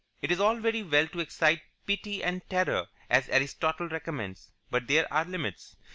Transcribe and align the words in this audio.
It 0.23 0.31
is 0.31 0.39
all 0.39 0.55
very 0.55 0.81
well 0.81 1.07
to 1.09 1.19
excite 1.19 1.61
pity 1.85 2.23
and 2.23 2.41
terror, 2.49 2.87
as 3.07 3.29
Aristotle 3.29 3.87
recommends, 3.87 4.49
but 4.71 4.87
there 4.87 5.05
are 5.13 5.25
limits. 5.25 5.75